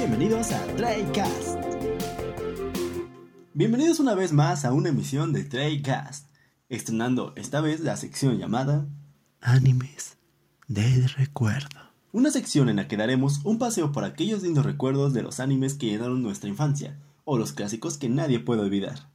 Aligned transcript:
Bienvenidos 0.00 0.50
a 0.52 0.66
Treycast. 0.76 1.58
Bienvenidos 3.52 4.00
una 4.00 4.14
vez 4.14 4.32
más 4.32 4.64
a 4.64 4.72
una 4.72 4.88
emisión 4.88 5.34
de 5.34 5.44
Treycast, 5.44 6.26
estrenando 6.70 7.34
esta 7.36 7.60
vez 7.60 7.80
la 7.80 7.98
sección 7.98 8.38
llamada 8.38 8.88
Animes 9.42 10.16
del 10.68 11.06
Recuerdo. 11.10 11.78
Una 12.12 12.30
sección 12.30 12.70
en 12.70 12.76
la 12.76 12.88
que 12.88 12.96
daremos 12.96 13.40
un 13.44 13.58
paseo 13.58 13.92
por 13.92 14.04
aquellos 14.04 14.42
lindos 14.42 14.64
recuerdos 14.64 15.12
de 15.12 15.22
los 15.22 15.38
animes 15.38 15.74
que 15.74 15.88
llenaron 15.88 16.22
nuestra 16.22 16.48
infancia, 16.48 16.98
o 17.24 17.36
los 17.36 17.52
clásicos 17.52 17.98
que 17.98 18.08
nadie 18.08 18.40
puede 18.40 18.62
olvidar. 18.62 19.10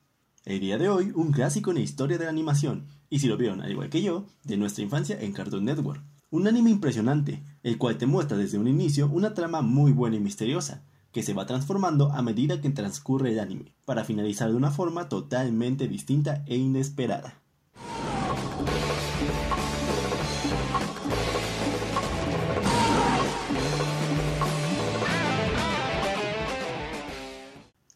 El 0.45 0.59
día 0.59 0.77
de 0.77 0.89
hoy, 0.89 1.11
un 1.15 1.31
clásico 1.31 1.71
en 1.71 1.77
la 1.77 1.83
historia 1.83 2.20
de 2.20 2.25
la 2.25 2.29
animación, 2.29 2.86
y 3.09 3.17
si 3.17 3.27
lo 3.27 3.38
vieron 3.38 3.59
al 3.59 3.71
igual 3.71 3.89
que 3.89 4.04
yo, 4.04 4.27
de 4.43 4.55
nuestra 4.55 4.83
infancia 4.83 5.20
en 5.20 5.33
Cartoon 5.33 5.65
Network. 5.65 6.04
Un 6.36 6.47
anime 6.49 6.70
impresionante, 6.70 7.41
el 7.63 7.77
cual 7.77 7.97
te 7.97 8.07
muestra 8.07 8.35
desde 8.35 8.57
un 8.57 8.67
inicio 8.67 9.07
una 9.07 9.34
trama 9.34 9.61
muy 9.61 9.93
buena 9.93 10.17
y 10.17 10.20
misteriosa, 10.20 10.84
que 11.13 11.23
se 11.23 11.34
va 11.34 11.45
transformando 11.45 12.12
a 12.12 12.21
medida 12.21 12.59
que 12.59 12.70
transcurre 12.71 13.31
el 13.31 13.39
anime, 13.39 13.73
para 13.85 14.03
finalizar 14.03 14.49
de 14.49 14.57
una 14.57 14.70
forma 14.70 15.07
totalmente 15.07 15.88
distinta 15.88 16.43
e 16.45 16.57
inesperada. 16.57 17.41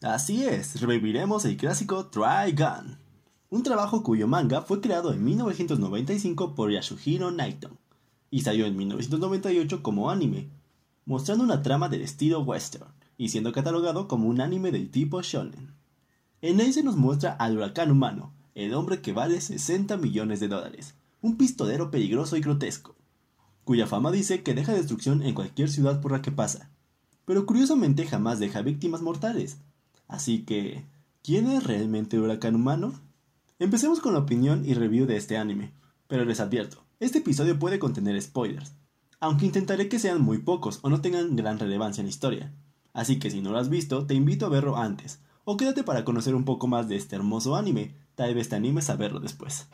Así 0.00 0.44
es, 0.44 0.80
reviviremos 0.80 1.44
el 1.44 1.58
clásico 1.58 2.06
Trigun, 2.06 2.96
un 3.50 3.62
trabajo 3.62 4.02
cuyo 4.02 4.26
manga 4.26 4.62
fue 4.62 4.80
creado 4.80 5.12
en 5.12 5.22
1995 5.24 6.54
por 6.54 6.72
Yasuhiro 6.72 7.30
Naito 7.30 7.76
y 8.30 8.42
salió 8.42 8.66
en 8.66 8.76
1998 8.76 9.82
como 9.82 10.10
anime, 10.10 10.48
mostrando 11.04 11.44
una 11.44 11.62
trama 11.62 11.88
del 11.88 12.02
estilo 12.02 12.40
western 12.40 12.88
y 13.18 13.28
siendo 13.28 13.52
catalogado 13.52 14.08
como 14.08 14.28
un 14.28 14.40
anime 14.40 14.70
del 14.70 14.90
tipo 14.90 15.20
shonen. 15.22 15.74
En 16.40 16.60
él 16.60 16.72
se 16.72 16.82
nos 16.82 16.96
muestra 16.96 17.32
al 17.32 17.56
huracán 17.56 17.90
humano, 17.90 18.32
el 18.54 18.74
hombre 18.74 19.02
que 19.02 19.12
vale 19.12 19.40
60 19.40 19.96
millones 19.96 20.40
de 20.40 20.48
dólares, 20.48 20.94
un 21.20 21.36
pistolero 21.36 21.90
peligroso 21.90 22.36
y 22.36 22.40
grotesco, 22.40 22.94
cuya 23.64 23.86
fama 23.86 24.10
dice 24.10 24.42
que 24.42 24.54
deja 24.54 24.72
destrucción 24.72 25.22
en 25.22 25.34
cualquier 25.34 25.68
ciudad 25.68 26.00
por 26.00 26.12
la 26.12 26.22
que 26.22 26.32
pasa, 26.32 26.70
pero 27.24 27.46
curiosamente 27.46 28.06
jamás 28.06 28.38
deja 28.38 28.62
víctimas 28.62 29.02
mortales, 29.02 29.58
Así 30.10 30.42
que, 30.42 30.84
¿quién 31.22 31.48
es 31.48 31.62
realmente 31.62 32.16
el 32.16 32.22
huracán 32.22 32.56
humano? 32.56 33.00
Empecemos 33.60 34.00
con 34.00 34.12
la 34.12 34.18
opinión 34.18 34.68
y 34.68 34.74
review 34.74 35.06
de 35.06 35.16
este 35.16 35.36
anime, 35.36 35.72
pero 36.08 36.24
les 36.24 36.40
advierto, 36.40 36.82
este 37.00 37.20
episodio 37.20 37.58
puede 37.58 37.78
contener 37.78 38.20
spoilers, 38.20 38.74
aunque 39.20 39.46
intentaré 39.46 39.88
que 39.88 39.98
sean 39.98 40.20
muy 40.20 40.36
pocos 40.36 40.80
o 40.82 40.90
no 40.90 41.00
tengan 41.00 41.34
gran 41.34 41.58
relevancia 41.58 42.02
en 42.02 42.06
la 42.06 42.10
historia. 42.10 42.54
Así 42.92 43.18
que 43.18 43.30
si 43.30 43.40
no 43.40 43.52
lo 43.52 43.58
has 43.58 43.70
visto, 43.70 44.06
te 44.06 44.12
invito 44.12 44.44
a 44.44 44.50
verlo 44.50 44.76
antes, 44.76 45.18
o 45.44 45.56
quédate 45.56 45.82
para 45.82 46.04
conocer 46.04 46.34
un 46.34 46.44
poco 46.44 46.66
más 46.66 46.88
de 46.88 46.96
este 46.96 47.16
hermoso 47.16 47.56
anime, 47.56 47.94
tal 48.16 48.34
vez 48.34 48.50
te 48.50 48.56
animes 48.56 48.90
a 48.90 48.96
verlo 48.96 49.18
después. 49.18 49.68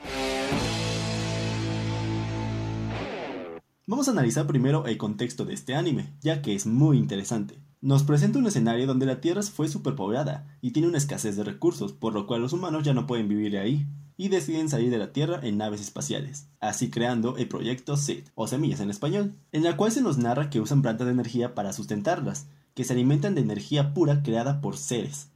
Vamos 3.89 4.07
a 4.07 4.13
analizar 4.13 4.47
primero 4.47 4.87
el 4.87 4.97
contexto 4.97 5.45
de 5.45 5.55
este 5.55 5.75
anime, 5.75 6.13
ya 6.21 6.43
que 6.43 6.55
es 6.55 6.65
muy 6.67 6.97
interesante. 6.97 7.61
Nos 7.81 8.05
presenta 8.05 8.39
un 8.39 8.47
escenario 8.47 8.87
donde 8.87 9.07
la 9.07 9.21
Tierra 9.21 9.43
fue 9.43 9.67
superpoblada 9.67 10.47
y 10.61 10.71
tiene 10.71 10.89
una 10.89 10.99
escasez 10.99 11.35
de 11.37 11.43
recursos, 11.43 11.93
por 11.93 12.15
lo 12.15 12.29
cual 12.29 12.43
los 12.43 12.53
humanos 12.53 12.85
ya 12.85 12.95
no 12.95 13.09
pueden 13.09 13.29
vivir 13.29 13.59
ahí, 13.59 13.87
y 14.17 14.29
deciden 14.29 14.69
salir 14.69 14.91
de 14.91 14.99
la 14.99 15.13
Tierra 15.13 15.41
en 15.43 15.59
naves 15.59 15.81
espaciales, 15.81 16.49
así 16.61 16.91
creando 16.91 17.37
el 17.37 17.49
proyecto 17.49 17.97
SEED, 17.97 18.25
o 18.35 18.47
Semillas 18.47 18.81
en 18.81 18.91
español, 18.91 19.35
en 19.53 19.63
la 19.63 19.77
cual 19.77 19.93
se 19.93 20.01
nos 20.01 20.19
narra 20.19 20.51
que 20.51 20.61
usan 20.61 20.83
plantas 20.83 21.07
de 21.07 21.13
energía 21.13 21.55
para 21.55 21.73
sustentarlas, 21.73 22.47
que 22.75 22.85
se 22.85 22.93
alimentan 22.93 23.35
de 23.35 23.43
energía 23.43 23.95
pura 23.95 24.23
creada 24.23 24.61
por 24.61 24.77
seres. 24.77 25.29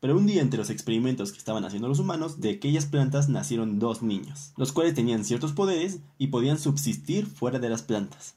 Pero 0.00 0.16
un 0.16 0.26
día 0.26 0.42
entre 0.42 0.58
los 0.58 0.70
experimentos 0.70 1.32
que 1.32 1.38
estaban 1.38 1.64
haciendo 1.64 1.88
los 1.88 1.98
humanos, 1.98 2.40
de 2.40 2.50
aquellas 2.50 2.86
plantas 2.86 3.28
nacieron 3.28 3.78
dos 3.78 4.02
niños, 4.02 4.52
los 4.56 4.72
cuales 4.72 4.94
tenían 4.94 5.24
ciertos 5.24 5.52
poderes 5.52 5.98
y 6.16 6.28
podían 6.28 6.58
subsistir 6.58 7.26
fuera 7.26 7.58
de 7.58 7.70
las 7.70 7.82
plantas. 7.82 8.35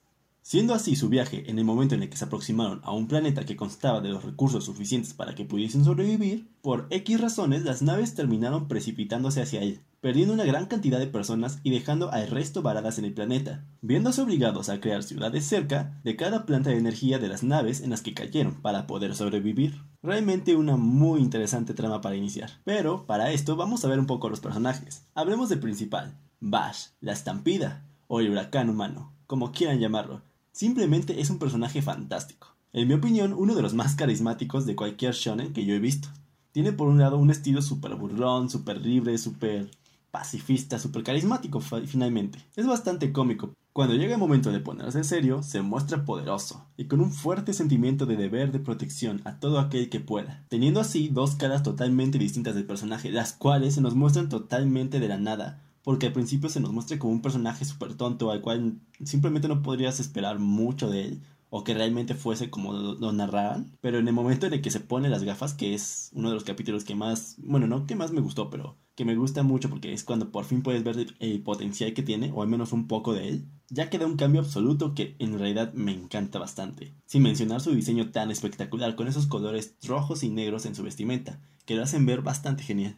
Siendo 0.49 0.73
así 0.73 0.95
su 0.95 1.09
viaje 1.09 1.43
en 1.47 1.59
el 1.59 1.63
momento 1.63 1.93
en 1.93 2.01
el 2.01 2.09
que 2.09 2.17
se 2.17 2.25
aproximaron 2.25 2.81
a 2.83 2.91
un 2.91 3.07
planeta 3.07 3.45
que 3.45 3.55
constaba 3.55 4.01
de 4.01 4.09
los 4.09 4.23
recursos 4.23 4.65
suficientes 4.65 5.13
para 5.13 5.35
que 5.35 5.45
pudiesen 5.45 5.85
sobrevivir, 5.85 6.49
por 6.63 6.87
X 6.89 7.21
razones 7.21 7.65
las 7.65 7.83
naves 7.83 8.15
terminaron 8.15 8.67
precipitándose 8.67 9.43
hacia 9.43 9.61
él, 9.61 9.81
perdiendo 10.01 10.33
una 10.33 10.45
gran 10.45 10.65
cantidad 10.65 10.97
de 10.97 11.05
personas 11.05 11.59
y 11.61 11.69
dejando 11.69 12.11
al 12.11 12.25
resto 12.31 12.63
varadas 12.63 12.97
en 12.97 13.05
el 13.05 13.13
planeta, 13.13 13.63
viéndose 13.83 14.23
obligados 14.23 14.69
a 14.69 14.79
crear 14.79 15.03
ciudades 15.03 15.45
cerca 15.45 16.01
de 16.03 16.15
cada 16.15 16.47
planta 16.47 16.71
de 16.71 16.79
energía 16.79 17.19
de 17.19 17.27
las 17.27 17.43
naves 17.43 17.81
en 17.81 17.91
las 17.91 18.01
que 18.01 18.15
cayeron 18.15 18.55
para 18.55 18.87
poder 18.87 19.13
sobrevivir. 19.13 19.83
Realmente 20.01 20.55
una 20.55 20.77
muy 20.77 21.19
interesante 21.19 21.75
trama 21.75 22.01
para 22.01 22.15
iniciar. 22.15 22.49
Pero 22.63 23.05
para 23.05 23.31
esto 23.33 23.55
vamos 23.55 23.85
a 23.85 23.87
ver 23.87 23.99
un 23.99 24.07
poco 24.07 24.29
los 24.29 24.39
personajes. 24.39 25.03
Hablemos 25.13 25.49
del 25.49 25.59
principal, 25.59 26.17
Bash, 26.39 26.87
la 27.01 27.13
estampida, 27.13 27.85
o 28.07 28.19
el 28.19 28.31
huracán 28.31 28.71
humano, 28.71 29.13
como 29.27 29.51
quieran 29.51 29.79
llamarlo 29.79 30.27
Simplemente 30.51 31.21
es 31.21 31.29
un 31.29 31.39
personaje 31.39 31.81
fantástico. 31.81 32.55
En 32.73 32.87
mi 32.87 32.93
opinión, 32.93 33.33
uno 33.33 33.55
de 33.55 33.61
los 33.61 33.73
más 33.73 33.95
carismáticos 33.95 34.65
de 34.65 34.75
cualquier 34.75 35.13
shonen 35.13 35.53
que 35.53 35.65
yo 35.65 35.73
he 35.73 35.79
visto. 35.79 36.09
Tiene 36.51 36.73
por 36.73 36.87
un 36.87 36.99
lado 36.99 37.17
un 37.17 37.31
estilo 37.31 37.61
súper 37.61 37.95
burlón, 37.95 38.49
súper 38.49 38.81
libre, 38.81 39.17
súper 39.17 39.69
pacifista, 40.11 40.79
súper 40.79 41.03
carismático 41.03 41.61
finalmente. 41.61 42.39
Es 42.55 42.67
bastante 42.67 43.11
cómico. 43.11 43.53
Cuando 43.71 43.95
llega 43.95 44.15
el 44.15 44.19
momento 44.19 44.51
de 44.51 44.59
ponerse 44.59 44.97
en 44.97 45.03
serio, 45.03 45.43
se 45.43 45.61
muestra 45.61 46.03
poderoso 46.03 46.65
y 46.75 46.85
con 46.85 47.01
un 47.01 47.11
fuerte 47.11 47.53
sentimiento 47.53 48.05
de 48.05 48.17
deber 48.17 48.51
de 48.51 48.59
protección 48.59 49.21
a 49.25 49.39
todo 49.39 49.59
aquel 49.59 49.89
que 49.89 49.99
pueda, 49.99 50.43
teniendo 50.49 50.79
así 50.79 51.09
dos 51.09 51.35
caras 51.35 51.63
totalmente 51.63 52.17
distintas 52.17 52.55
del 52.55 52.65
personaje, 52.65 53.11
las 53.11 53.33
cuales 53.33 53.75
se 53.75 53.81
nos 53.81 53.95
muestran 53.95 54.27
totalmente 54.27 54.99
de 54.99 55.07
la 55.07 55.17
nada, 55.17 55.61
porque 55.89 56.05
al 56.05 56.13
principio 56.13 56.49
se 56.49 56.59
nos 56.59 56.71
muestra 56.71 56.99
como 56.99 57.13
un 57.13 57.23
personaje 57.23 57.65
súper 57.65 57.95
tonto 57.95 58.29
al 58.29 58.41
cual 58.41 58.79
simplemente 59.03 59.47
no 59.47 59.63
podrías 59.63 59.99
esperar 59.99 60.37
mucho 60.37 60.87
de 60.87 61.05
él 61.05 61.21
o 61.49 61.63
que 61.63 61.73
realmente 61.73 62.13
fuese 62.13 62.51
como 62.51 62.73
lo, 62.73 63.11
narraran, 63.11 63.75
pero 63.81 63.97
en 63.97 64.07
el 64.07 64.13
momento 64.13 64.45
en 64.45 64.53
el 64.53 64.61
que 64.61 64.69
se 64.69 64.81
pone 64.81 65.09
las 65.09 65.23
gafas, 65.23 65.55
que 65.55 65.73
es 65.73 66.11
uno 66.13 66.29
de 66.29 66.35
los 66.35 66.43
capítulos 66.43 66.83
que 66.83 66.93
más, 66.93 67.37
bueno, 67.39 67.65
no 67.65 67.87
que 67.87 67.95
más 67.95 68.11
me 68.11 68.21
gustó, 68.21 68.51
pero 68.51 68.77
que 68.93 69.03
me 69.03 69.15
gusta 69.15 69.41
mucho 69.41 69.71
porque 69.71 69.91
es 69.91 70.03
cuando 70.03 70.31
por 70.31 70.45
fin 70.45 70.61
puedes 70.61 70.83
ver 70.83 71.15
el 71.17 71.41
potencial 71.41 71.91
que 71.95 72.03
tiene, 72.03 72.31
o 72.35 72.43
al 72.43 72.49
menos 72.49 72.71
un 72.71 72.87
poco 72.87 73.15
de 73.15 73.27
él, 73.27 73.45
ya 73.69 73.89
queda 73.89 74.05
un 74.05 74.15
cambio 74.15 74.41
absoluto 74.41 74.93
que 74.93 75.15
en 75.17 75.39
realidad 75.39 75.73
me 75.73 75.91
encanta 75.91 76.37
bastante, 76.37 76.93
sin 77.07 77.23
mencionar 77.23 77.61
su 77.61 77.73
diseño 77.73 78.11
tan 78.11 78.29
espectacular 78.29 78.95
con 78.95 79.07
esos 79.07 79.25
colores 79.25 79.73
rojos 79.81 80.21
y 80.21 80.29
negros 80.29 80.67
en 80.67 80.75
su 80.75 80.83
vestimenta, 80.83 81.39
que 81.65 81.73
lo 81.73 81.81
hacen 81.81 82.05
ver 82.05 82.21
bastante 82.21 82.61
genial. 82.61 82.95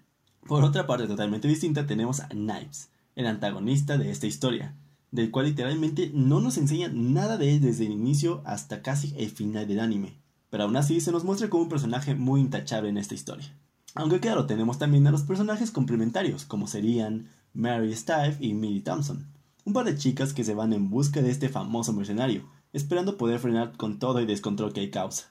Por 0.48 0.64
otra 0.64 0.88
parte 0.88 1.08
totalmente 1.08 1.48
distinta 1.48 1.86
tenemos 1.86 2.20
a 2.20 2.30
Knives, 2.30 2.90
el 3.16 3.28
antagonista 3.28 3.98
de 3.98 4.12
esta 4.12 4.28
historia, 4.28 4.76
del 5.12 5.32
cual 5.32 5.46
literalmente 5.46 6.12
no 6.14 6.40
nos 6.40 6.58
enseña 6.58 6.90
nada 6.90 7.38
de 7.38 7.54
él 7.54 7.62
desde 7.62 7.86
el 7.86 7.92
inicio 7.92 8.42
hasta 8.46 8.82
casi 8.82 9.14
el 9.18 9.30
final 9.30 9.68
del 9.68 9.80
anime, 9.80 10.14
pero 10.50 10.64
aún 10.64 10.76
así 10.76 11.00
se 11.02 11.12
nos 11.12 11.24
muestra 11.24 11.50
como 11.50 11.64
un 11.64 11.70
personaje 11.70 12.16
muy 12.16 12.42
intachable 12.42 12.90
en 12.90 12.98
esta 12.98 13.14
historia. 13.14 13.54
Aunque 13.94 14.20
claro, 14.20 14.46
tenemos 14.46 14.78
también 14.78 15.06
a 15.08 15.12
los 15.12 15.24
personajes 15.24 15.70
complementarios, 15.70 16.46
como 16.46 16.68
serían 16.68 17.30
Mary 17.54 17.94
Stive 17.96 18.38
y 18.40 18.54
Millie 18.54 18.82
Thompson, 18.82 19.28
un 19.66 19.74
par 19.74 19.86
de 19.86 19.98
chicas 19.98 20.34
que 20.34 20.44
se 20.44 20.56
van 20.56 20.74
en 20.74 20.90
busca 20.90 21.22
de 21.22 21.30
este 21.30 21.50
famoso 21.50 21.94
mercenario, 21.94 22.44
esperando 22.74 23.18
poder 23.18 23.40
frenar 23.40 23.76
con 23.76 24.00
todo 24.00 24.20
el 24.20 24.28
descontrol 24.28 24.72
que 24.72 24.80
hay 24.80 24.90
causa. 24.90 25.31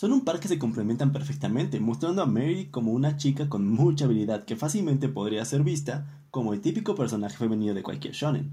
Son 0.00 0.14
un 0.14 0.24
par 0.24 0.40
que 0.40 0.48
se 0.48 0.58
complementan 0.58 1.12
perfectamente, 1.12 1.78
mostrando 1.78 2.22
a 2.22 2.26
Mary 2.26 2.68
como 2.70 2.90
una 2.92 3.18
chica 3.18 3.50
con 3.50 3.68
mucha 3.68 4.06
habilidad 4.06 4.46
que 4.46 4.56
fácilmente 4.56 5.10
podría 5.10 5.44
ser 5.44 5.62
vista 5.62 6.24
como 6.30 6.54
el 6.54 6.62
típico 6.62 6.94
personaje 6.94 7.36
femenino 7.36 7.74
de 7.74 7.82
cualquier 7.82 8.14
shonen. 8.14 8.50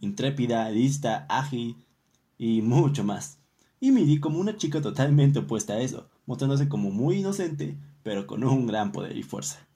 Intrépida, 0.00 0.68
lista, 0.68 1.24
ágil 1.30 1.78
y 2.36 2.60
mucho 2.60 3.02
más. 3.02 3.38
Y 3.80 3.92
Miri 3.92 4.20
como 4.20 4.38
una 4.38 4.58
chica 4.58 4.82
totalmente 4.82 5.38
opuesta 5.38 5.72
a 5.72 5.80
eso, 5.80 6.10
mostrándose 6.26 6.68
como 6.68 6.90
muy 6.90 7.20
inocente, 7.20 7.78
pero 8.02 8.26
con 8.26 8.44
un 8.44 8.66
gran 8.66 8.92
poder 8.92 9.16
y 9.16 9.22
fuerza. 9.22 9.66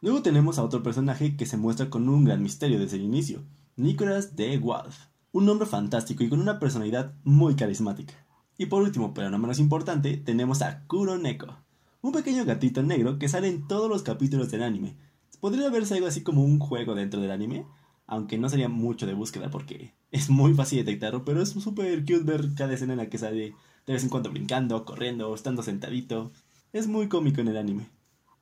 Luego 0.00 0.22
tenemos 0.22 0.58
a 0.58 0.64
otro 0.64 0.82
personaje 0.82 1.36
que 1.36 1.44
se 1.44 1.58
muestra 1.58 1.90
con 1.90 2.08
un 2.08 2.24
gran 2.24 2.42
misterio 2.42 2.78
desde 2.78 2.96
el 2.96 3.02
inicio, 3.02 3.42
Nicholas 3.76 4.34
de 4.34 4.56
Wolf, 4.56 4.96
un 5.30 5.46
hombre 5.46 5.66
fantástico 5.66 6.24
y 6.24 6.30
con 6.30 6.40
una 6.40 6.58
personalidad 6.58 7.12
muy 7.22 7.54
carismática. 7.54 8.23
Y 8.56 8.66
por 8.66 8.82
último, 8.82 9.14
pero 9.14 9.30
no 9.30 9.38
menos 9.38 9.58
importante, 9.58 10.16
tenemos 10.16 10.62
a 10.62 10.86
Kuroneko, 10.86 11.56
un 12.02 12.12
pequeño 12.12 12.44
gatito 12.44 12.82
negro 12.82 13.18
que 13.18 13.28
sale 13.28 13.48
en 13.48 13.66
todos 13.66 13.88
los 13.88 14.02
capítulos 14.02 14.50
del 14.50 14.62
anime. 14.62 14.96
Podría 15.40 15.70
verse 15.70 15.94
algo 15.94 16.06
así 16.06 16.22
como 16.22 16.44
un 16.44 16.58
juego 16.58 16.94
dentro 16.94 17.20
del 17.20 17.30
anime, 17.30 17.66
aunque 18.06 18.38
no 18.38 18.48
sería 18.48 18.68
mucho 18.68 19.06
de 19.06 19.14
búsqueda 19.14 19.50
porque 19.50 19.94
es 20.10 20.30
muy 20.30 20.54
fácil 20.54 20.78
detectarlo, 20.78 21.24
pero 21.24 21.42
es 21.42 21.50
súper 21.50 22.00
cute 22.00 22.22
ver 22.22 22.54
cada 22.54 22.74
escena 22.74 22.92
en 22.92 22.98
la 22.98 23.08
que 23.08 23.18
sale 23.18 23.54
de 23.86 23.92
vez 23.92 24.04
en 24.04 24.08
cuando 24.08 24.30
brincando, 24.30 24.84
corriendo, 24.84 25.34
estando 25.34 25.62
sentadito. 25.62 26.30
Es 26.72 26.86
muy 26.86 27.08
cómico 27.08 27.40
en 27.40 27.48
el 27.48 27.56
anime. 27.56 27.88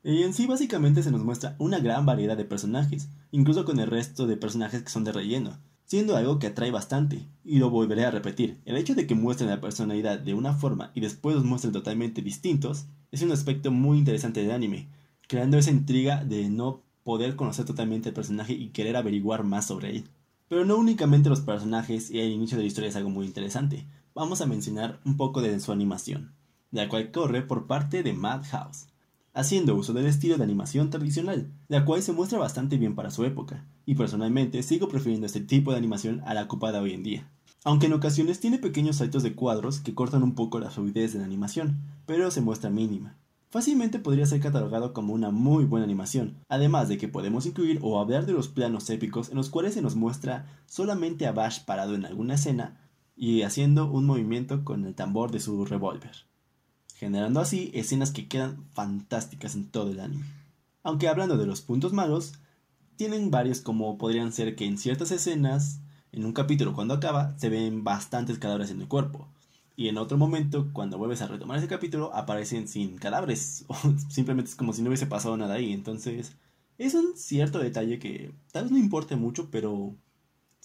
Y 0.05 0.25
en 0.25 0.35
sí 0.35 0.47
básicamente 0.47 1.03
se 1.03 1.11
nos 1.11 1.25
muestra 1.25 1.57
una 1.59 1.79
gran 1.79 2.05
variedad 2.05 2.37
de 2.37 2.45
personajes, 2.45 3.09
incluso 3.31 3.65
con 3.65 3.79
el 3.79 3.87
resto 3.87 4.27
de 4.27 4.37
personajes 4.37 4.83
que 4.83 4.91
son 4.91 5.05
de 5.05 5.13
relleno, 5.13 5.59
siendo 5.93 6.17
algo 6.17 6.39
que 6.39 6.47
atrae 6.47 6.71
bastante. 6.71 7.29
Y 7.45 7.59
lo 7.59 7.69
volveré 7.69 8.07
a 8.07 8.11
repetir, 8.11 8.63
el 8.65 8.79
hecho 8.79 8.95
de 8.95 9.07
que 9.07 9.15
muestren 9.15 9.51
la 9.51 9.61
personalidad 9.61 10.19
de 10.19 10.33
una 10.33 10.55
forma 10.55 10.91
y 10.95 11.01
después 11.01 11.37
los 11.37 11.45
muestren 11.45 11.75
totalmente 11.75 12.23
distintos 12.23 12.87
es 13.11 13.21
un 13.21 13.31
aspecto 13.31 13.71
muy 13.71 13.99
interesante 13.99 14.41
del 14.41 14.53
anime, 14.53 14.89
creando 15.29 15.59
esa 15.59 15.71
intriga 15.71 16.25
de 16.25 16.49
no 16.49 16.81
poder 17.05 17.37
conocer 17.37 17.67
totalmente 17.67 18.09
el 18.09 18.15
personaje 18.15 18.55
y 18.55 18.69
querer 18.69 18.97
averiguar 18.97 19.45
más 19.45 19.67
sobre 19.67 19.91
él. 19.91 20.05
Pero 20.49 20.65
no 20.65 20.77
únicamente 20.77 21.29
los 21.29 21.43
personajes 21.43 22.11
y 22.11 22.21
el 22.21 22.31
inicio 22.31 22.57
de 22.57 22.63
la 22.63 22.69
historia 22.69 22.89
es 22.89 22.97
algo 22.97 23.11
muy 23.11 23.27
interesante, 23.27 23.85
vamos 24.15 24.41
a 24.41 24.47
mencionar 24.47 24.99
un 25.05 25.19
poco 25.19 25.43
de 25.43 25.61
su 25.61 25.73
animación, 25.73 26.33
la 26.71 26.89
cual 26.89 27.11
corre 27.11 27.43
por 27.43 27.67
parte 27.67 28.03
de 28.03 28.15
Madhouse 28.15 28.87
haciendo 29.35 29.75
uso 29.75 29.93
del 29.93 30.07
estilo 30.07 30.37
de 30.37 30.45
animación 30.45 30.91
tradicional, 30.91 31.51
la 31.69 31.85
cual 31.85 32.03
se 32.03 32.13
muestra 32.13 32.39
bastante 32.39 32.77
bien 32.77 32.95
para 32.95 33.11
su 33.11 33.25
época, 33.25 33.65
y 33.87 33.95
personalmente 33.95 34.63
sigo 34.63 34.89
prefiriendo 34.89 35.27
este 35.27 35.41
tipo 35.41 35.73
de 35.73 35.79
animación 35.79 36.21
a 36.27 36.35
la 36.35 36.43
ocupada 36.43 36.83
hoy 36.83 36.93
en 36.93 37.03
día. 37.03 37.31
Aunque 37.65 37.87
en 37.87 37.93
ocasiones 37.93 38.41
tiene 38.41 38.59
pequeños 38.59 38.97
saltos 38.97 39.23
de 39.23 39.35
cuadros 39.35 39.81
que 39.81 39.95
cortan 39.95 40.23
un 40.23 40.35
poco 40.35 40.59
la 40.59 40.71
fluidez 40.71 41.13
de 41.13 41.21
la 41.21 41.25
animación, 41.25 41.81
pero 42.07 42.31
se 42.31 42.41
muestra 42.41 42.71
mínima. 42.71 43.17
Fácilmente 43.51 43.99
podría 43.99 44.27
ser 44.27 44.41
catalogado 44.41 44.93
como 44.93 45.13
una 45.13 45.31
muy 45.31 45.65
buena 45.65 45.85
animación, 45.85 46.39
además 46.49 46.89
de 46.89 46.99
que 46.99 47.09
podemos 47.09 47.47
incluir 47.47 47.79
o 47.83 48.01
hablar 48.01 48.27
de 48.27 48.33
los 48.33 48.49
planos 48.49 48.89
épicos 48.91 49.29
en 49.31 49.37
los 49.37 49.51
cuales 49.51 49.75
se 49.75 49.83
nos 49.83 49.95
muestra 49.95 50.47
solamente 50.67 51.27
a 51.27 51.33
Bash 51.33 51.65
parado 51.65 51.95
en 51.95 52.05
alguna 52.05 52.35
escena 52.35 52.81
y 53.15 53.43
haciendo 53.43 53.91
un 53.91 54.07
movimiento 54.07 54.65
con 54.65 54.85
el 54.87 54.95
tambor 54.95 55.31
de 55.31 55.41
su 55.41 55.65
revólver 55.67 56.32
generando 57.03 57.41
así 57.41 57.73
escenas 57.75 58.13
que 58.13 58.29
quedan 58.29 58.65
fantásticas 58.75 59.57
en 59.57 59.67
todo 59.67 59.91
el 59.91 59.99
anime. 59.99 60.25
Aunque 60.85 61.09
hablando 61.09 61.37
de 61.37 61.47
los 61.47 61.61
puntos 61.61 61.93
malos, 61.93 62.35
tienen 62.95 63.33
varios 63.33 63.61
como 63.61 63.99
podrían 63.99 64.33
ser 64.33 64.55
que 64.55 64.67
en 64.67 64.79
ciertas 64.79 65.11
escenas, 65.11 65.81
en 66.13 66.25
un 66.25 66.33
capítulo 66.33 66.75
cuando 66.75 66.95
acaba, 66.95 67.37
se 67.39 67.49
ven 67.49 67.83
bastantes 67.83 68.39
cadáveres 68.39 68.71
en 68.71 68.81
el 68.83 68.87
cuerpo. 68.87 69.27
Y 69.75 69.89
en 69.89 69.99
otro 69.99 70.17
momento, 70.17 70.69
cuando 70.73 70.97
vuelves 70.97 71.23
a 71.23 71.27
retomar 71.27 71.59
ese 71.59 71.67
capítulo, 71.67 72.15
aparecen 72.15 72.69
sin 72.69 72.97
cadáveres. 72.99 73.65
O 73.69 73.75
simplemente 74.09 74.51
es 74.51 74.55
como 74.55 74.73
si 74.73 74.81
no 74.83 74.89
hubiese 74.89 75.09
pasado 75.09 75.37
nada 75.37 75.55
ahí. 75.55 75.73
Entonces, 75.73 76.37
es 76.79 76.95
un 76.95 77.17
cierto 77.17 77.59
detalle 77.59 77.99
que 77.99 78.33
tal 78.53 78.63
vez 78.63 78.71
no 78.71 78.79
importe 78.79 79.17
mucho, 79.17 79.51
pero 79.51 79.93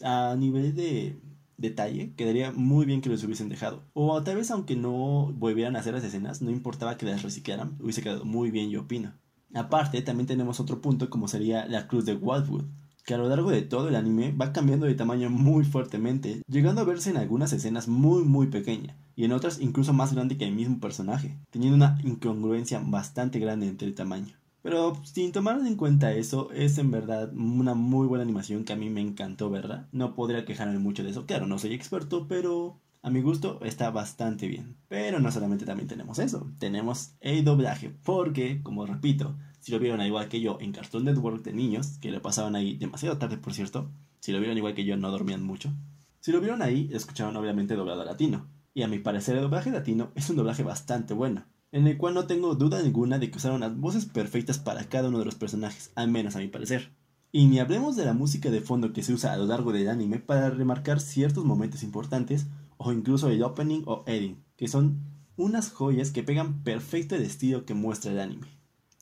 a 0.03 0.35
nivel 0.37 0.75
de 0.75 1.19
detalle, 1.57 2.13
quedaría 2.15 2.51
muy 2.51 2.85
bien 2.85 3.01
que 3.01 3.09
los 3.09 3.23
hubiesen 3.23 3.49
dejado. 3.49 3.83
O 3.93 4.21
tal 4.23 4.37
vez 4.37 4.51
aunque 4.51 4.75
no 4.75 5.33
volvieran 5.33 5.75
a 5.75 5.79
hacer 5.79 5.93
las 5.93 6.03
escenas, 6.03 6.41
no 6.41 6.51
importaba 6.51 6.97
que 6.97 7.05
las 7.05 7.23
reciclaran, 7.23 7.75
hubiese 7.79 8.01
quedado 8.01 8.25
muy 8.25 8.51
bien 8.51 8.69
yo 8.69 8.81
opino. 8.81 9.13
Aparte, 9.53 10.01
también 10.01 10.27
tenemos 10.27 10.59
otro 10.59 10.81
punto 10.81 11.09
como 11.09 11.27
sería 11.27 11.65
la 11.65 11.87
cruz 11.87 12.05
de 12.05 12.15
Wildwood, 12.15 12.65
que 13.05 13.13
a 13.13 13.17
lo 13.17 13.29
largo 13.29 13.49
de 13.49 13.61
todo 13.61 13.87
el 13.87 13.95
anime 13.95 14.33
va 14.33 14.51
cambiando 14.51 14.85
de 14.85 14.93
tamaño 14.93 15.29
muy 15.29 15.63
fuertemente, 15.63 16.41
llegando 16.47 16.81
a 16.81 16.83
verse 16.83 17.09
en 17.09 17.17
algunas 17.17 17.53
escenas 17.53 17.87
muy 17.87 18.23
muy 18.23 18.47
pequeña, 18.47 18.97
y 19.15 19.23
en 19.23 19.31
otras 19.31 19.61
incluso 19.61 19.93
más 19.93 20.13
grande 20.13 20.37
que 20.37 20.45
el 20.45 20.53
mismo 20.53 20.79
personaje, 20.79 21.37
teniendo 21.49 21.77
una 21.77 21.97
incongruencia 22.03 22.79
bastante 22.85 23.39
grande 23.39 23.67
entre 23.67 23.87
el 23.87 23.95
tamaño. 23.95 24.35
Pero 24.61 24.99
sin 25.05 25.31
tomar 25.31 25.59
en 25.65 25.75
cuenta 25.75 26.13
eso, 26.13 26.51
es 26.51 26.77
en 26.77 26.91
verdad 26.91 27.31
una 27.33 27.73
muy 27.73 28.07
buena 28.07 28.23
animación 28.23 28.63
que 28.63 28.73
a 28.73 28.75
mí 28.75 28.89
me 28.89 29.01
encantó 29.01 29.49
verla. 29.49 29.87
No 29.91 30.15
podría 30.15 30.45
quejarme 30.45 30.79
mucho 30.79 31.03
de 31.03 31.11
eso. 31.11 31.25
Claro, 31.25 31.47
no 31.47 31.59
soy 31.59 31.73
experto, 31.73 32.27
pero 32.27 32.79
a 33.01 33.09
mi 33.09 33.21
gusto 33.21 33.59
está 33.63 33.91
bastante 33.91 34.47
bien. 34.47 34.75
Pero 34.87 35.19
no 35.19 35.31
solamente 35.31 35.65
también 35.65 35.87
tenemos 35.87 36.19
eso, 36.19 36.51
tenemos 36.59 37.13
el 37.21 37.45
doblaje. 37.45 37.91
Porque, 38.03 38.61
como 38.63 38.85
repito, 38.85 39.37
si 39.59 39.71
lo 39.71 39.79
vieron 39.79 40.01
igual 40.01 40.27
que 40.27 40.41
yo 40.41 40.57
en 40.59 40.71
Cartoon 40.71 41.05
Network 41.05 41.43
de 41.43 41.53
niños, 41.53 41.97
que 41.99 42.11
lo 42.11 42.21
pasaban 42.21 42.55
ahí 42.55 42.77
demasiado 42.77 43.17
tarde 43.17 43.37
por 43.37 43.53
cierto, 43.53 43.91
si 44.19 44.31
lo 44.31 44.39
vieron 44.39 44.57
igual 44.57 44.73
que 44.73 44.85
yo 44.85 44.97
no 44.97 45.11
dormían 45.11 45.43
mucho. 45.43 45.71
Si 46.19 46.31
lo 46.31 46.41
vieron 46.41 46.61
ahí, 46.61 46.89
escucharon 46.91 47.37
obviamente 47.37 47.75
doblado 47.75 48.03
latino. 48.03 48.47
Y 48.73 48.83
a 48.83 48.87
mi 48.87 48.99
parecer 48.99 49.37
el 49.37 49.43
doblaje 49.43 49.71
latino 49.71 50.11
es 50.15 50.29
un 50.29 50.35
doblaje 50.35 50.63
bastante 50.63 51.13
bueno 51.13 51.45
en 51.77 51.85
el 51.85 51.97
cual 51.97 52.15
no 52.15 52.25
tengo 52.25 52.55
duda 52.55 52.81
ninguna 52.81 53.19
de 53.19 53.29
que 53.29 53.37
usaron 53.37 53.59
las 53.59 53.77
voces 53.77 54.05
perfectas 54.05 54.57
para 54.57 54.85
cada 54.85 55.09
uno 55.09 55.19
de 55.19 55.25
los 55.25 55.35
personajes, 55.35 55.91
al 55.93 56.09
menos 56.09 56.35
a 56.35 56.39
mi 56.39 56.47
parecer. 56.47 56.91
Y 57.31 57.45
ni 57.45 57.59
hablemos 57.59 57.95
de 57.95 58.03
la 58.03 58.13
música 58.13 58.49
de 58.49 58.61
fondo 58.61 58.93
que 58.93 59.03
se 59.03 59.13
usa 59.13 59.31
a 59.31 59.37
lo 59.37 59.45
largo 59.45 59.71
del 59.71 59.87
anime 59.87 60.17
para 60.17 60.49
remarcar 60.49 60.99
ciertos 60.99 61.45
momentos 61.45 61.83
importantes, 61.83 62.47
o 62.77 62.91
incluso 62.91 63.29
el 63.29 63.43
opening 63.43 63.83
o 63.85 64.03
ending, 64.07 64.43
que 64.55 64.67
son 64.67 65.03
unas 65.35 65.71
joyas 65.71 66.09
que 66.09 66.23
pegan 66.23 66.63
perfecto 66.63 67.13
el 67.13 67.21
estilo 67.21 67.63
que 67.63 67.75
muestra 67.75 68.11
el 68.11 68.21
anime. 68.21 68.47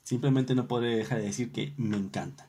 Simplemente 0.03 0.53
no 0.53 0.67
podré 0.67 0.97
dejar 0.97 1.19
de 1.19 1.27
decir 1.27 1.53
que 1.53 1.73
me 1.77 1.95
encantan. 1.95 2.47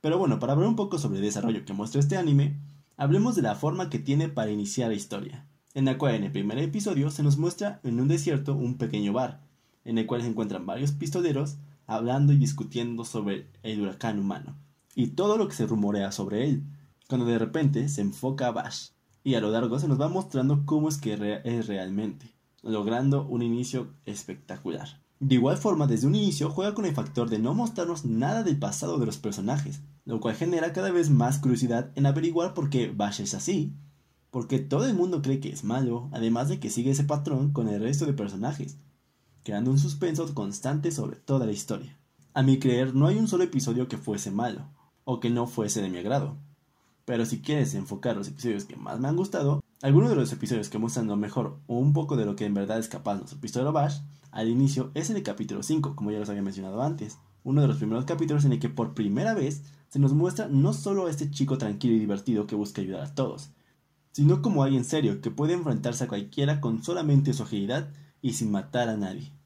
Pero 0.00 0.18
bueno, 0.18 0.40
para 0.40 0.54
hablar 0.54 0.68
un 0.68 0.76
poco 0.76 0.98
sobre 0.98 1.18
el 1.18 1.24
desarrollo 1.24 1.64
que 1.64 1.72
muestra 1.72 2.00
este 2.00 2.16
anime, 2.16 2.58
hablemos 2.96 3.36
de 3.36 3.42
la 3.42 3.54
forma 3.54 3.90
que 3.90 4.00
tiene 4.00 4.28
para 4.28 4.50
iniciar 4.50 4.88
la 4.88 4.96
historia, 4.96 5.46
en 5.74 5.84
la 5.84 5.98
cual 5.98 6.16
en 6.16 6.24
el 6.24 6.32
primer 6.32 6.58
episodio 6.58 7.12
se 7.12 7.22
nos 7.22 7.38
muestra 7.38 7.78
en 7.84 8.00
un 8.00 8.08
desierto 8.08 8.56
un 8.56 8.76
pequeño 8.76 9.12
bar, 9.12 9.46
en 9.88 9.96
el 9.96 10.06
cual 10.06 10.20
se 10.20 10.28
encuentran 10.28 10.66
varios 10.66 10.92
pistoleros 10.92 11.56
hablando 11.86 12.34
y 12.34 12.36
discutiendo 12.36 13.06
sobre 13.06 13.48
el 13.62 13.80
huracán 13.80 14.18
humano 14.18 14.54
y 14.94 15.08
todo 15.08 15.38
lo 15.38 15.48
que 15.48 15.54
se 15.54 15.66
rumorea 15.66 16.12
sobre 16.12 16.46
él, 16.46 16.62
cuando 17.08 17.24
de 17.24 17.38
repente 17.38 17.88
se 17.88 18.02
enfoca 18.02 18.48
a 18.48 18.50
Bash 18.50 18.88
y 19.24 19.34
a 19.34 19.40
lo 19.40 19.50
largo 19.50 19.78
se 19.78 19.88
nos 19.88 19.98
va 19.98 20.08
mostrando 20.08 20.66
cómo 20.66 20.90
es 20.90 20.98
que 20.98 21.40
es 21.44 21.66
realmente, 21.66 22.34
logrando 22.62 23.26
un 23.26 23.40
inicio 23.40 23.94
espectacular. 24.04 25.00
De 25.20 25.36
igual 25.36 25.56
forma, 25.56 25.86
desde 25.86 26.06
un 26.06 26.14
inicio 26.14 26.50
juega 26.50 26.74
con 26.74 26.84
el 26.84 26.94
factor 26.94 27.30
de 27.30 27.38
no 27.38 27.54
mostrarnos 27.54 28.04
nada 28.04 28.42
del 28.42 28.58
pasado 28.58 28.98
de 28.98 29.06
los 29.06 29.16
personajes, 29.16 29.80
lo 30.04 30.20
cual 30.20 30.34
genera 30.34 30.74
cada 30.74 30.90
vez 30.90 31.08
más 31.08 31.38
curiosidad 31.38 31.92
en 31.94 32.04
averiguar 32.04 32.52
por 32.52 32.68
qué 32.68 32.92
Bash 32.94 33.22
es 33.22 33.32
así, 33.32 33.72
porque 34.30 34.58
todo 34.58 34.84
el 34.84 34.94
mundo 34.94 35.22
cree 35.22 35.40
que 35.40 35.48
es 35.48 35.64
malo, 35.64 36.10
además 36.12 36.50
de 36.50 36.60
que 36.60 36.68
sigue 36.68 36.90
ese 36.90 37.04
patrón 37.04 37.52
con 37.52 37.68
el 37.68 37.80
resto 37.80 38.04
de 38.04 38.12
personajes, 38.12 38.76
creando 39.48 39.70
un 39.70 39.78
suspenso 39.78 40.34
constante 40.34 40.90
sobre 40.90 41.16
toda 41.16 41.46
la 41.46 41.52
historia. 41.52 41.96
A 42.34 42.42
mi 42.42 42.58
creer, 42.58 42.94
no 42.94 43.06
hay 43.06 43.16
un 43.16 43.28
solo 43.28 43.44
episodio 43.44 43.88
que 43.88 43.96
fuese 43.96 44.30
malo, 44.30 44.68
o 45.04 45.20
que 45.20 45.30
no 45.30 45.46
fuese 45.46 45.80
de 45.80 45.88
mi 45.88 45.96
agrado. 45.96 46.36
Pero 47.06 47.24
si 47.24 47.40
quieres 47.40 47.72
enfocar 47.72 48.14
los 48.14 48.28
episodios 48.28 48.66
que 48.66 48.76
más 48.76 49.00
me 49.00 49.08
han 49.08 49.16
gustado, 49.16 49.64
algunos 49.80 50.10
de 50.10 50.16
los 50.16 50.30
episodios 50.34 50.68
que 50.68 50.76
muestran 50.76 51.06
lo 51.06 51.16
mejor 51.16 51.60
o 51.66 51.78
un 51.78 51.94
poco 51.94 52.18
de 52.18 52.26
lo 52.26 52.36
que 52.36 52.44
en 52.44 52.52
verdad 52.52 52.78
es 52.78 52.88
capaz 52.88 53.14
nuestro 53.14 53.38
episodio 53.38 53.72
Bash, 53.72 54.00
al 54.32 54.50
inicio 54.50 54.90
es 54.92 55.08
el 55.08 55.22
capítulo 55.22 55.62
5, 55.62 55.96
como 55.96 56.10
ya 56.10 56.18
los 56.18 56.28
había 56.28 56.42
mencionado 56.42 56.82
antes, 56.82 57.16
uno 57.42 57.62
de 57.62 57.68
los 57.68 57.78
primeros 57.78 58.04
capítulos 58.04 58.44
en 58.44 58.52
el 58.52 58.60
que 58.60 58.68
por 58.68 58.92
primera 58.92 59.32
vez 59.32 59.62
se 59.88 59.98
nos 59.98 60.12
muestra 60.12 60.48
no 60.48 60.74
solo 60.74 61.06
a 61.06 61.10
este 61.10 61.30
chico 61.30 61.56
tranquilo 61.56 61.94
y 61.94 62.00
divertido 62.00 62.46
que 62.46 62.54
busca 62.54 62.82
ayudar 62.82 63.00
a 63.00 63.14
todos, 63.14 63.48
sino 64.12 64.42
como 64.42 64.62
alguien 64.62 64.84
serio 64.84 65.22
que 65.22 65.30
puede 65.30 65.54
enfrentarse 65.54 66.04
a 66.04 66.08
cualquiera 66.08 66.60
con 66.60 66.82
solamente 66.82 67.32
su 67.32 67.44
agilidad 67.44 67.88
y 68.20 68.34
sin 68.34 68.50
matar 68.50 68.90
a 68.90 68.98
nadie. 68.98 69.37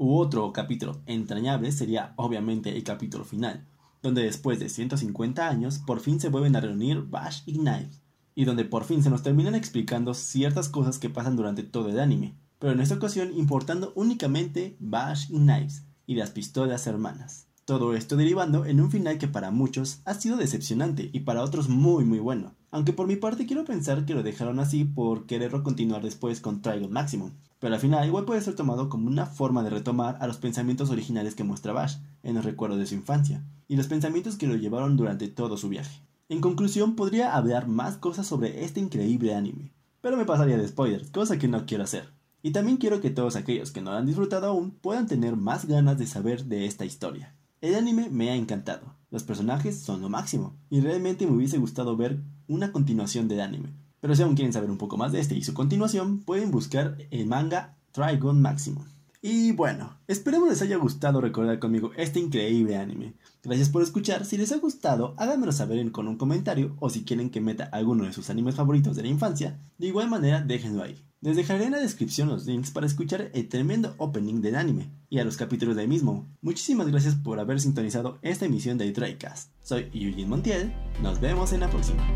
U 0.00 0.16
otro 0.16 0.52
capítulo 0.52 1.02
entrañable 1.06 1.72
sería 1.72 2.12
obviamente 2.14 2.76
el 2.76 2.84
capítulo 2.84 3.24
final, 3.24 3.66
donde 4.00 4.22
después 4.22 4.60
de 4.60 4.68
150 4.68 5.48
años 5.48 5.80
por 5.80 5.98
fin 5.98 6.20
se 6.20 6.28
vuelven 6.28 6.54
a 6.54 6.60
reunir 6.60 7.02
Bash 7.02 7.40
y 7.46 7.54
Knives, 7.54 8.00
y 8.36 8.44
donde 8.44 8.64
por 8.64 8.84
fin 8.84 9.02
se 9.02 9.10
nos 9.10 9.24
terminan 9.24 9.56
explicando 9.56 10.14
ciertas 10.14 10.68
cosas 10.68 11.00
que 11.00 11.10
pasan 11.10 11.34
durante 11.34 11.64
todo 11.64 11.88
el 11.88 11.98
anime, 11.98 12.36
pero 12.60 12.72
en 12.72 12.80
esta 12.80 12.94
ocasión 12.94 13.36
importando 13.36 13.92
únicamente 13.96 14.76
Bash 14.78 15.32
y 15.32 15.38
Knives 15.38 15.82
y 16.06 16.14
las 16.14 16.30
pistolas 16.30 16.86
hermanas. 16.86 17.48
Todo 17.64 17.96
esto 17.96 18.16
derivando 18.16 18.66
en 18.66 18.80
un 18.80 18.92
final 18.92 19.18
que 19.18 19.26
para 19.26 19.50
muchos 19.50 20.00
ha 20.04 20.14
sido 20.14 20.36
decepcionante 20.36 21.10
y 21.12 21.20
para 21.20 21.42
otros 21.42 21.68
muy 21.68 22.04
muy 22.04 22.20
bueno, 22.20 22.54
aunque 22.70 22.92
por 22.92 23.08
mi 23.08 23.16
parte 23.16 23.46
quiero 23.46 23.64
pensar 23.64 24.06
que 24.06 24.14
lo 24.14 24.22
dejaron 24.22 24.60
así 24.60 24.84
por 24.84 25.26
quererlo 25.26 25.64
continuar 25.64 26.02
después 26.02 26.40
con 26.40 26.62
Trigon 26.62 26.92
Maximum, 26.92 27.32
pero 27.58 27.74
al 27.74 27.80
final 27.80 28.06
igual 28.06 28.24
puede 28.24 28.40
ser 28.40 28.54
tomado 28.54 28.88
como 28.88 29.08
una 29.08 29.26
forma 29.26 29.62
de 29.62 29.70
retomar 29.70 30.16
a 30.20 30.26
los 30.26 30.38
pensamientos 30.38 30.90
originales 30.90 31.34
que 31.34 31.44
muestra 31.44 31.72
Bash 31.72 31.96
en 32.22 32.36
el 32.36 32.42
recuerdo 32.42 32.76
de 32.76 32.86
su 32.86 32.94
infancia, 32.94 33.44
y 33.66 33.76
los 33.76 33.86
pensamientos 33.86 34.36
que 34.36 34.46
lo 34.46 34.56
llevaron 34.56 34.96
durante 34.96 35.28
todo 35.28 35.56
su 35.56 35.68
viaje. 35.68 36.02
En 36.28 36.40
conclusión, 36.40 36.94
podría 36.94 37.34
hablar 37.34 37.68
más 37.68 37.96
cosas 37.96 38.26
sobre 38.26 38.64
este 38.64 38.80
increíble 38.80 39.34
anime, 39.34 39.72
pero 40.00 40.16
me 40.16 40.24
pasaría 40.24 40.58
de 40.58 40.68
spoilers, 40.68 41.10
cosa 41.10 41.38
que 41.38 41.48
no 41.48 41.66
quiero 41.66 41.84
hacer. 41.84 42.10
Y 42.42 42.52
también 42.52 42.76
quiero 42.76 43.00
que 43.00 43.10
todos 43.10 43.34
aquellos 43.34 43.72
que 43.72 43.80
no 43.80 43.90
lo 43.90 43.96
han 43.96 44.06
disfrutado 44.06 44.46
aún 44.46 44.70
puedan 44.70 45.06
tener 45.06 45.36
más 45.36 45.66
ganas 45.66 45.98
de 45.98 46.06
saber 46.06 46.44
de 46.44 46.66
esta 46.66 46.84
historia. 46.84 47.34
El 47.60 47.74
anime 47.74 48.08
me 48.10 48.30
ha 48.30 48.36
encantado, 48.36 48.94
los 49.10 49.24
personajes 49.24 49.80
son 49.80 50.00
lo 50.02 50.08
máximo, 50.08 50.54
y 50.70 50.80
realmente 50.80 51.26
me 51.26 51.32
hubiese 51.32 51.58
gustado 51.58 51.96
ver 51.96 52.20
una 52.46 52.70
continuación 52.70 53.26
del 53.26 53.40
anime, 53.40 53.72
pero 54.00 54.14
si 54.14 54.22
aún 54.22 54.34
quieren 54.34 54.52
saber 54.52 54.70
un 54.70 54.78
poco 54.78 54.96
más 54.96 55.12
de 55.12 55.20
este 55.20 55.34
y 55.34 55.42
su 55.42 55.54
continuación, 55.54 56.20
pueden 56.20 56.50
buscar 56.50 56.96
el 57.10 57.26
manga 57.26 57.76
Trigon 57.92 58.40
Maximum. 58.40 58.84
Y 59.20 59.50
bueno, 59.50 59.98
esperemos 60.06 60.48
les 60.48 60.62
haya 60.62 60.76
gustado 60.76 61.20
recordar 61.20 61.58
conmigo 61.58 61.90
este 61.96 62.20
increíble 62.20 62.76
anime. 62.76 63.14
Gracias 63.42 63.68
por 63.68 63.82
escuchar, 63.82 64.24
si 64.24 64.36
les 64.36 64.52
ha 64.52 64.58
gustado, 64.58 65.14
háganmelo 65.16 65.50
saber 65.50 65.90
con 65.90 66.06
un 66.06 66.16
comentario 66.16 66.76
o 66.78 66.88
si 66.88 67.04
quieren 67.04 67.30
que 67.30 67.40
meta 67.40 67.64
alguno 67.64 68.04
de 68.04 68.12
sus 68.12 68.30
animes 68.30 68.54
favoritos 68.54 68.94
de 68.94 69.02
la 69.02 69.08
infancia, 69.08 69.58
de 69.76 69.88
igual 69.88 70.08
manera 70.08 70.40
déjenlo 70.42 70.84
ahí. 70.84 71.04
Les 71.20 71.34
dejaré 71.34 71.64
en 71.64 71.72
la 71.72 71.80
descripción 71.80 72.28
los 72.28 72.46
links 72.46 72.70
para 72.70 72.86
escuchar 72.86 73.32
el 73.34 73.48
tremendo 73.48 73.96
opening 73.98 74.40
del 74.40 74.54
anime 74.54 74.88
y 75.10 75.18
a 75.18 75.24
los 75.24 75.36
capítulos 75.36 75.74
del 75.74 75.88
mismo. 75.88 76.28
Muchísimas 76.40 76.86
gracias 76.86 77.16
por 77.16 77.40
haber 77.40 77.58
sintonizado 77.60 78.20
esta 78.22 78.44
emisión 78.44 78.78
de 78.78 78.92
Drycast. 78.92 79.50
Soy 79.60 79.88
Eugene 79.92 80.26
Montiel, 80.26 80.72
nos 81.02 81.20
vemos 81.20 81.52
en 81.52 81.60
la 81.60 81.70
próxima. 81.70 82.06